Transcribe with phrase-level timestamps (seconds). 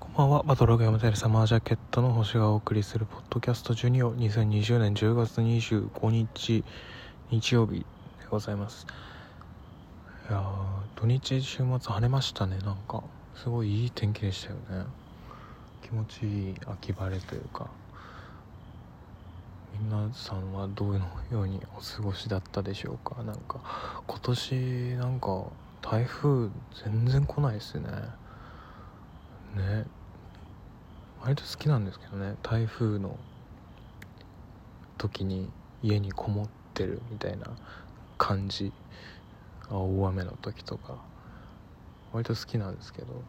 [0.00, 0.42] こんばんは。
[0.44, 4.14] バトログ山テレサマージャケットの星がお送りするポッドキャストジュニオ。
[4.14, 6.64] 2020年10月25日
[7.30, 7.84] 日曜日で
[8.30, 8.86] ございます。
[10.30, 10.44] いや
[10.94, 12.58] 土日週末晴れましたね。
[12.58, 13.02] なんか
[13.34, 14.86] すごいいい天気でしたよね。
[15.82, 17.68] 気持ちいい秋晴れというか。
[19.80, 20.94] 皆さんはどの
[21.30, 23.22] ようにお過ごしだったでしょうか？
[23.22, 23.60] なんか
[24.06, 24.54] 今年
[24.96, 25.44] なんか
[25.82, 26.50] 台風
[26.84, 27.88] 全然来ないですね。
[29.56, 29.86] ね。
[31.20, 32.36] 割と好きなんですけどね。
[32.42, 33.16] 台風の
[34.96, 35.50] 時に
[35.82, 37.46] 家にこもってるみたいな
[38.16, 38.72] 感じ。
[39.70, 40.98] 大雨の時とか。
[42.12, 43.22] 割と好きなんですけど、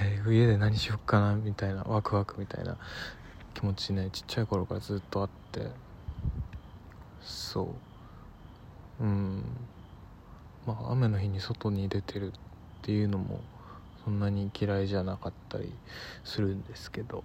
[0.00, 1.82] えー家で何しよっかなみたいな。
[1.82, 2.76] ワクワクみたいな。
[3.54, 5.70] 気持ちねちっちゃい頃からずっとあって。
[7.20, 7.74] そ
[9.00, 9.04] う。
[9.04, 9.42] うん。
[10.66, 12.40] まあ雨の日に外に出てるっ
[12.82, 13.40] ていうのも
[14.04, 15.72] そんなに嫌いじゃなかったり
[16.24, 17.22] するんですけど。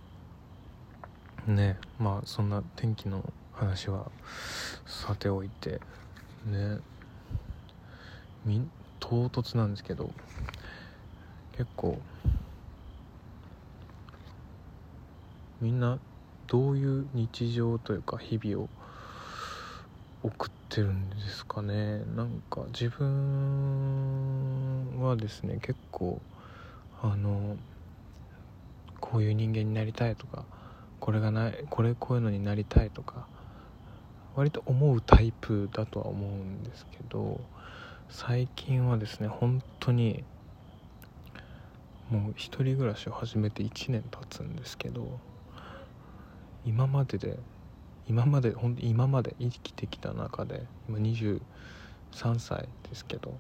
[1.48, 4.12] ねまあそんな天気の話は
[4.86, 5.82] さておいて。
[6.46, 6.80] ね。
[8.46, 8.68] み
[9.00, 10.12] 唐突なんですけど。
[11.58, 12.00] 結構
[15.60, 15.98] みんな
[16.46, 18.70] どういう日常というか日々を
[20.22, 22.04] 送ってるんですかね。
[22.16, 26.22] なんか自分はですね結構
[27.02, 27.58] あの
[29.00, 30.46] こういう人間になりたいとか
[31.00, 33.28] これがないこれこういうのになりたいとか
[34.36, 37.40] 割と思うタイプだとは思うんですけど
[38.10, 40.24] 最近はですね本当に
[42.10, 45.20] もう一人暮らしを始めて1年経つんですけど
[46.66, 47.38] 今までで
[48.08, 51.42] 今まで本当今まで生きてきた中で今23
[52.40, 53.38] 歳ですけど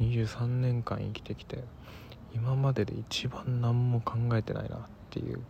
[0.00, 1.62] 23年間生きてきて
[2.34, 5.40] 今までで一番何も考えてないなっていう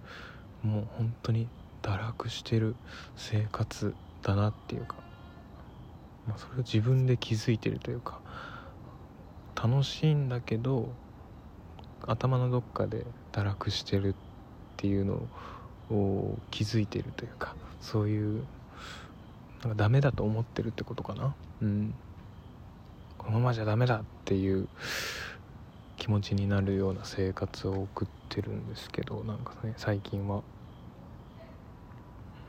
[0.62, 1.48] もう本当に
[1.82, 2.74] 堕落してる
[3.16, 4.96] 生活だなっていうか、
[6.26, 8.20] まあ、それを自分で気づいてるというか
[9.54, 10.88] 楽しいんだけど
[12.06, 14.14] 頭のどっかで堕落してるっ
[14.76, 15.26] ていうの
[15.90, 18.44] を気づいてるというかそういう
[19.62, 21.34] なんかダメだと思ってるってことかな。
[21.62, 21.94] うん。
[23.16, 24.68] このままじゃダメだっていう
[26.04, 30.42] 気持ちになるような生活を送ってるんですけどなんかね最近は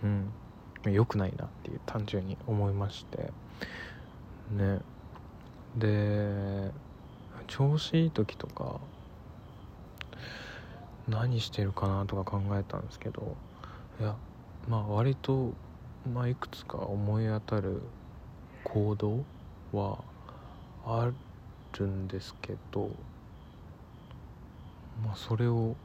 [0.04, 0.30] うん
[0.92, 3.32] 良くないなっていう単純に思いまして。
[4.52, 4.80] ね。
[5.78, 6.70] で
[7.48, 8.82] 調子いい時とか
[11.08, 13.38] 何してるかなとか考えたんですけど
[14.02, 14.16] いや
[14.68, 15.54] まあ割と、
[16.14, 17.82] まあ、いくつか思い当たる
[18.66, 19.24] 行動
[19.72, 20.00] は
[20.86, 21.10] あ
[21.80, 22.90] るんですけど
[25.03, 25.75] まあそれを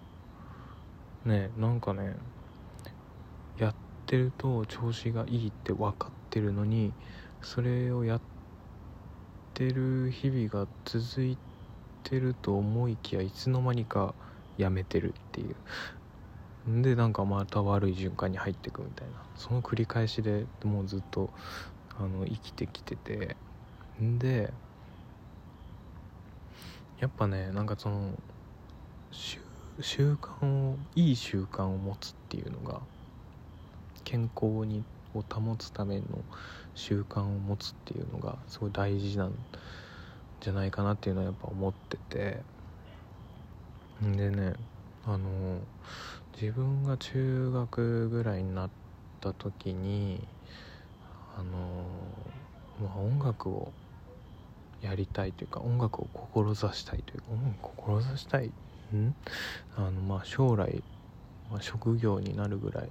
[1.24, 2.14] ねなんかね
[3.58, 3.74] やっ
[4.06, 6.92] てると調子がいいって分かってるのに
[7.42, 8.20] それをやっ
[9.54, 11.36] てる日々が続い
[12.04, 14.14] てると思いきやいつの間にか
[14.56, 16.70] やめてるっていう。
[16.70, 19.14] んでなんかまた悪い循環に入ってくみたいな。
[19.36, 21.30] その繰り返しでもうずっと
[21.98, 23.36] あの生きてきてて。
[24.00, 24.52] で
[27.00, 28.12] やっぱねなんかその
[29.12, 29.38] 習
[29.80, 32.80] 習慣をいい習慣を持つっていうのが
[34.04, 34.84] 健康に
[35.14, 36.04] を保つための
[36.74, 39.34] 習慣を持つっていうのがすごい大事なん
[40.40, 42.60] じゃないかなっていうのはやっぱ思ってて。
[44.02, 44.54] でね
[45.04, 45.60] あの
[46.40, 48.70] 自分が中学ぐらいになっ
[49.20, 50.26] た時に
[51.38, 51.84] あの、
[52.82, 53.72] まあ、音楽を
[54.80, 58.50] やりたいというか音楽を志したいというか音楽を志したい
[58.96, 59.14] ん？
[59.76, 60.82] あのまあ将来、
[61.50, 62.88] まあ、職業になるぐらい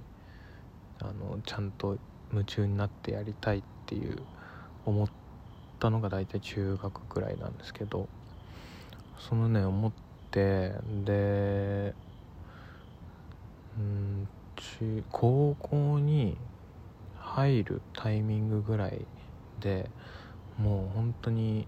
[1.00, 1.98] あのちゃんと
[2.32, 4.18] 夢中になってやりたいっていう
[4.84, 5.08] 思っ
[5.78, 8.08] たのが大体中学ぐらいなんですけど
[9.18, 9.92] そのね思っ
[10.30, 10.72] て
[11.04, 11.94] で
[13.78, 16.36] うん中高校に
[17.16, 19.06] 入るタイミングぐらい
[19.60, 19.90] で
[20.58, 21.66] もう本当に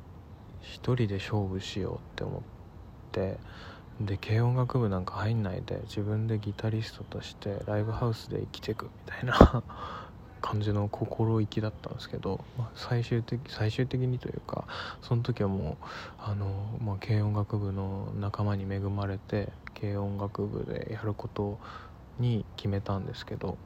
[0.60, 2.42] 一人で勝負しようって思っ
[3.12, 3.38] て
[4.00, 9.62] で軽音楽部なんか入んないで自分でギタリストとしてライブハウスで生きてくみたいな
[10.40, 14.64] 感じの心意気だったんですけど、まあ、最終的最終的にというか
[15.00, 15.84] その時はもう
[16.18, 21.58] あの、まあ、軽音楽部の仲間に恵まれて軽音楽部でやること
[22.18, 23.56] に決めたんですけど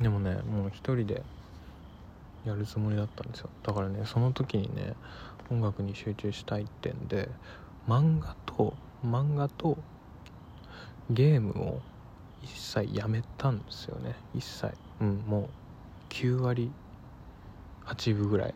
[0.00, 1.22] でもねもう一人で
[2.44, 3.50] やるつもりだったんですよ。
[3.62, 4.94] だからねその時にね
[5.50, 7.28] 音楽に集中したいってんで
[7.88, 8.74] 漫画と
[9.04, 9.76] 漫画と
[11.10, 11.80] ゲームを
[12.42, 14.14] 一切やめたんですよね。
[14.34, 14.72] 一切。
[15.00, 15.48] うんもう
[16.10, 16.70] 9割
[17.86, 18.54] 8分ぐらい。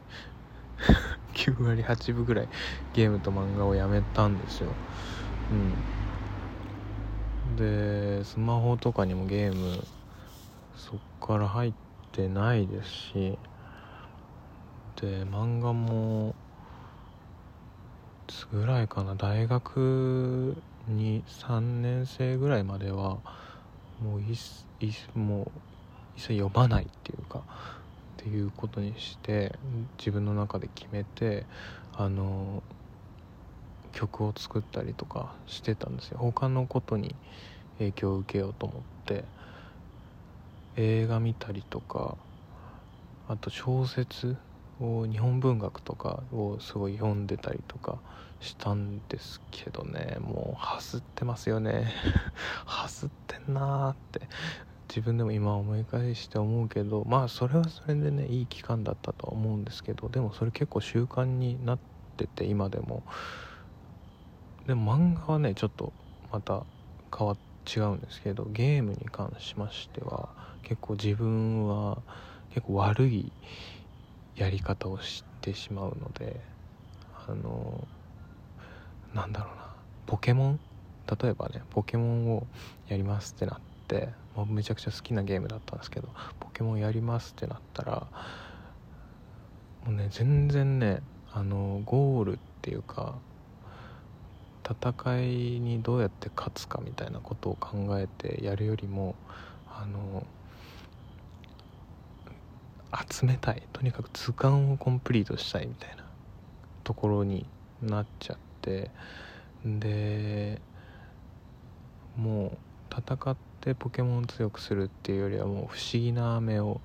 [1.35, 2.49] 9割8分ぐらい
[2.95, 4.71] ゲームと漫画をやめたんですよ。
[5.51, 5.73] うん。
[7.57, 9.83] でスマホとかにもゲーム
[10.77, 11.73] そっから入っ
[12.13, 13.39] てないですし
[15.01, 16.35] で漫画も
[18.53, 20.57] ぐらいかな大学
[20.89, 23.19] に3年生ぐらいまでは
[24.03, 24.35] もうい
[24.87, 25.51] いもう
[26.17, 27.43] 一切読まないっていうかっ
[28.17, 29.55] ていうことにして
[29.99, 31.47] 自分の中で決めて
[31.95, 32.63] あの
[33.93, 36.19] 曲を作ったりとかしてたんですよ。
[36.19, 37.15] 他のことに
[37.79, 39.25] 影響を受けようと思って。
[40.77, 42.17] 映画見たりとか
[43.29, 44.37] あと小説
[44.81, 47.99] を日本文学とかをすごい読んでたりとか
[48.41, 50.19] したんですけどね。
[50.21, 51.93] もうはすってますよね。
[52.65, 54.23] はすってんなーって。
[54.89, 61.79] 自分でも今思い返して思うけどまあそれはそれでねいい期間だったとは思うんですけどでもそれ結構習慣になっ
[62.17, 63.03] てて今でも。
[64.67, 65.93] でも漫画はねちょっと
[66.33, 66.65] また
[67.17, 67.37] 変わっ
[67.67, 70.29] 違うんですけどゲームに関しましては
[70.63, 71.99] 結構自分は
[72.55, 73.33] 結構悪い
[74.37, 76.41] やり方をしてしまうので
[77.29, 77.87] あの
[79.15, 79.67] なんだろうな。
[80.07, 80.61] ポケモン？
[81.21, 82.47] 例えばねポケモンを
[82.89, 86.09] やりますってなって、まあ、めちゃくちゃ好きなゲームだったんですけど
[86.41, 88.07] ポケモンやりますってなったら
[89.85, 91.01] もうね全然ね
[91.33, 93.15] あのゴールっていうか
[94.69, 95.25] 戦い
[95.61, 99.15] にどうやって勝つかみたいなことを考えてやるよりも
[99.69, 100.27] あの
[103.11, 103.63] 集めたい。
[103.73, 106.05] とにかく図鑑をコンプリートしたいみたいな
[106.85, 107.47] ところに
[107.83, 108.91] なっちゃって。
[109.65, 110.61] で
[112.17, 112.59] もう
[112.91, 116.81] 戦ってポケモン強くするっていうよりはもう不思議な飴を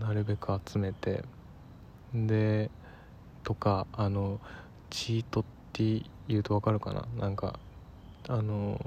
[0.00, 1.24] なるべく集めて。
[2.14, 2.70] で
[3.44, 4.40] とかあの
[4.90, 7.06] チートって言うと分かるかな？
[7.18, 7.58] なんか
[8.28, 8.80] あの、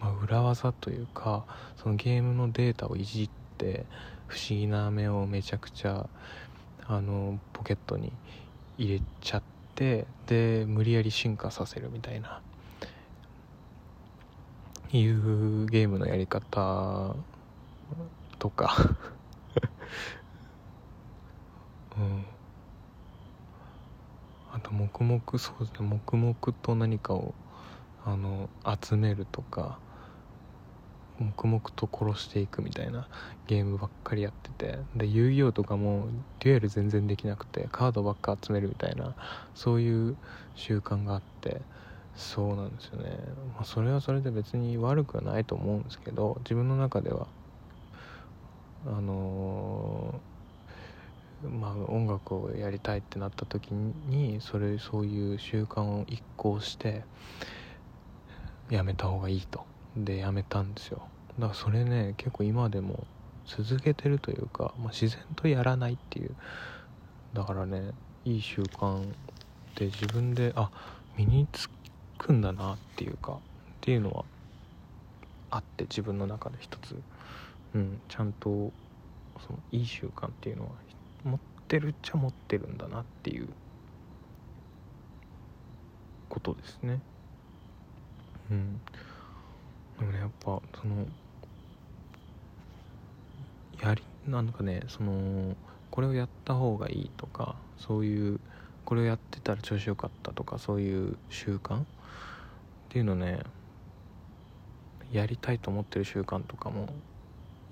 [0.00, 1.44] まあ、裏技というか
[1.76, 3.84] そのゲームのデータをいじって
[4.32, 6.08] 不思議な飴をめちゃくちゃ
[6.86, 8.10] あのポケットに
[8.78, 9.42] 入れちゃっ
[9.74, 12.40] てで無理やり進化させるみたいな
[14.90, 17.14] いうゲームのやり方
[18.38, 18.74] とか。
[21.98, 22.24] うん。
[24.54, 27.34] あと黙々そうですね黙々と何かを
[28.06, 28.48] あの
[28.82, 29.78] 集めるとか。
[31.22, 33.08] 黙々と殺していくみたいな
[33.46, 34.78] ゲームばっかりやってて。
[34.94, 36.06] で遊戯王とかも
[36.40, 39.14] デュエル全然できなくてカードばっか集めるみたいな
[39.54, 40.16] そういう
[40.54, 41.60] 習慣があって
[42.14, 43.18] そうなんですよね、
[43.54, 47.26] まあ、それはそれで別に悪くはないと思うんですけど自分の中では
[48.86, 57.04] あのー、まあ音楽をやりたいってなった時にそれそういう習慣を一行して
[58.70, 59.64] やめた方がいいと。
[59.96, 61.02] でやめたんですよ。
[61.38, 63.06] だからそれね結構今でも
[63.46, 66.34] 続けてるというか、まあ、自然とやらないっていう。
[67.34, 67.92] だからね
[68.24, 69.04] いい習慣っ
[69.74, 70.70] て自分であ
[71.16, 71.70] 身につ
[72.18, 73.36] くんだなっていうかっ
[73.80, 74.24] ていうのは
[75.50, 76.94] あって自分の中で一つ、
[77.74, 78.70] うん、ちゃんと
[79.46, 80.70] そのいい習慣っていうのは
[81.24, 83.48] 持ってるっちゃ持ってるんだなっていう。
[86.32, 86.98] ことですね。
[88.50, 88.80] うん。
[90.02, 91.06] でもねやっぱその
[93.80, 95.54] やりなんかねその
[95.92, 98.40] これをやった方がいいとかそういう
[98.84, 101.84] これをやってたら調子よかったとかそういう習慣っ
[102.88, 103.44] ていうのね
[105.12, 106.88] やりたいと思ってる習慣とかも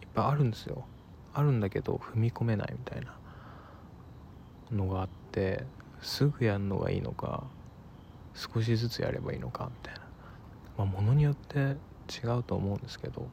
[0.01, 0.85] いっぱいあるんですよ。
[1.35, 3.17] あるんだけど踏み込めないみたいな
[4.71, 5.65] のがあって
[6.01, 7.43] すぐやるのがいいのか
[8.35, 10.01] 少しずつやればいいのかみたいな。
[10.79, 11.77] まあものによって
[12.11, 13.27] 違うと思うんですけど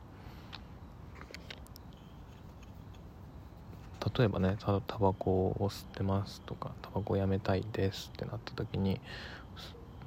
[4.17, 9.01] 例えばねたタバコを吸ってますとかタバコやめたいですってなった時に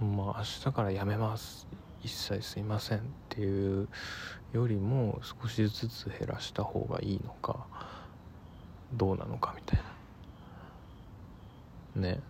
[0.00, 1.67] まあ明日からやめます。
[2.03, 3.89] 一切吸いませんっていう
[4.53, 7.67] よりも少しずつ減らした方がいいのか
[8.95, 9.81] どうなのかみたい
[11.95, 12.03] な。
[12.09, 12.21] ね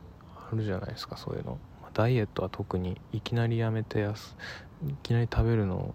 [0.52, 1.58] あるじゃないですかそういうの、
[1.94, 4.36] ダイエットは特にいきなりやめてやす
[4.88, 5.94] いきなり食べるのを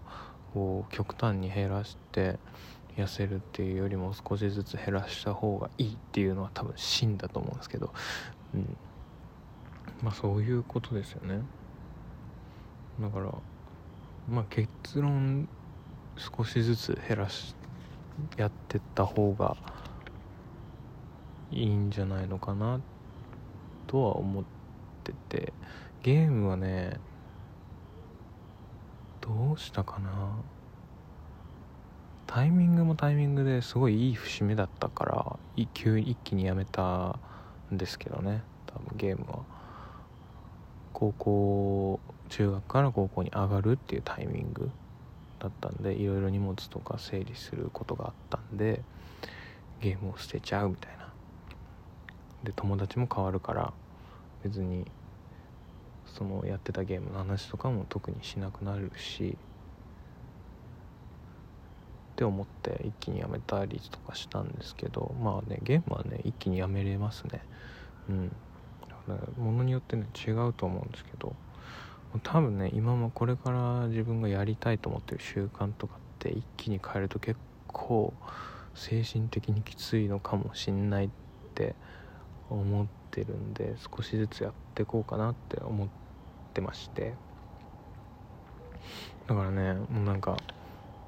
[0.90, 2.40] 極端に減らして
[2.98, 7.94] 痩せるっていうよりも少しずつ減らした方がいいっていうのは多分真だと思うんですけど、
[8.54, 8.78] うん、
[10.02, 11.42] まあそういうことですよね。
[13.02, 13.34] だから
[14.30, 15.50] まあ結論
[16.18, 17.56] 少しずつ減らし
[18.38, 19.58] やってった方が
[21.52, 22.80] いいんじゃないのかな
[23.88, 24.44] とは思っ
[25.04, 25.54] てて
[26.02, 27.00] ゲームはね
[29.56, 30.10] うしたかな？
[32.28, 37.20] タイミングもタイミングですごいいい節目だったから一急一気にやめた
[37.74, 38.44] んですけどね。
[38.68, 39.40] 多分ゲームは。
[40.94, 44.72] 高校中学から高校に上がるっていうタイミング
[45.40, 48.82] だったんでいろいろ荷物とか整理することがあったんで
[49.82, 51.10] ゲームを捨てちゃうみたいな。
[52.44, 53.74] で友達も変わるから
[54.44, 54.86] 別に
[56.06, 59.38] そのやってたゲームの話とかも特にしなくなるし
[62.14, 67.42] って思って一気にやめたりとかしたんですけどまあねゲームはね一気にやめれますね。
[68.10, 68.32] うん。
[69.38, 71.36] ものによってね違うと思うんですけど
[72.24, 78.14] 多分ね今もこれから自分がやりたいと思ってる習慣とかって一気に変えると結構
[78.74, 81.10] 精神的にきついのかもしんないっ
[81.54, 81.76] て
[82.50, 85.88] 思ってるんで少しずつやっていこうかなって思っ
[86.54, 87.14] てまして。
[89.28, 90.38] だからねもうなんか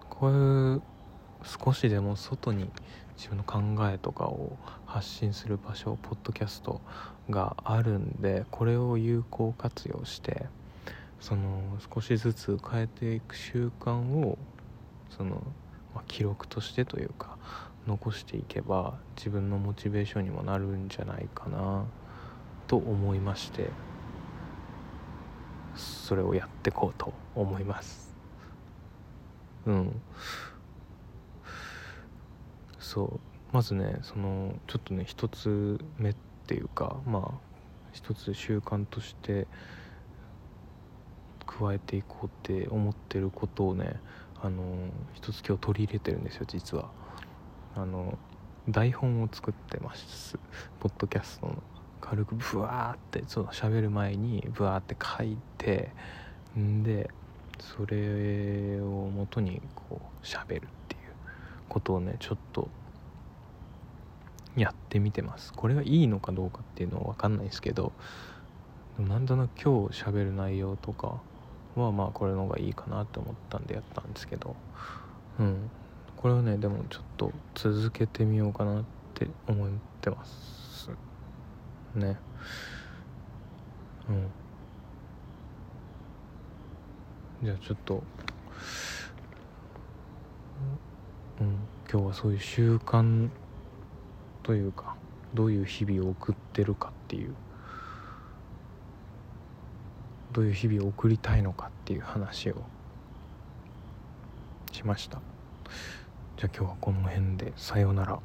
[0.10, 0.82] こういう
[1.44, 2.70] 少しでも外に
[3.16, 6.82] 自分の考えとかを発信する場所ポッドキャスト
[7.30, 10.46] があるんでこれを有効活用して
[11.20, 11.62] その
[11.94, 14.38] 少しずつ変えていく習慣を
[15.10, 15.42] その、
[15.94, 17.38] まあ、記録としてというか
[17.88, 21.86] 残していけば自分のモチベーションにもなるんじゃないかな
[22.68, 23.70] と思いまして
[25.76, 28.16] それをやっていこうと思います。
[29.66, 30.02] うん。
[32.80, 33.20] そう。
[33.54, 36.16] まずねそのちょっとね一つ目っ
[36.48, 37.32] ていうかまあ
[37.94, 39.48] 一つ習慣として
[41.46, 43.96] 加えていこうって思ってることをね
[44.42, 47.07] あの一つ今日取り入れてるんですよ実は。
[47.78, 48.18] あの
[48.68, 50.40] 台本を作ってます。
[50.80, 51.64] ポッドキャストの。
[52.02, 55.90] 軽くブワーってそう喋る前にブワーって書いて
[56.58, 57.10] んで
[57.60, 61.02] それをもとにこう喋るっていう
[61.68, 62.70] ことをねちょっと
[64.56, 65.54] やってみてます。
[65.54, 67.92] これがいいのかどうかっていうのは分かんないですけど
[68.98, 71.20] なんとなく今日喋る内容とか
[71.76, 74.56] はまあこれの方がいいかなって思ったんでやったんですけど
[75.40, 75.70] うん。
[76.18, 78.84] これはねでもちょっと続けてみようかなっ
[79.14, 79.70] て思っ
[80.02, 80.90] てます。
[81.96, 82.18] ね。
[84.10, 84.28] うん。
[87.44, 88.04] じゃあちょっと
[91.40, 91.48] うん
[91.92, 93.30] 今日はそういう習慣
[94.42, 94.96] というか
[95.36, 97.36] どういう日々を送ってるかっていう
[100.34, 102.56] どういう日々を送りたいのかっていう話を
[104.72, 105.22] しました。
[106.38, 108.20] じゃあ今日はこの辺でさようなら。